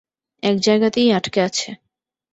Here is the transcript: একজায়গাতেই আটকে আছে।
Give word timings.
একজায়গাতেই 0.43 1.09
আটকে 1.11 1.39
আছে। 1.41 1.69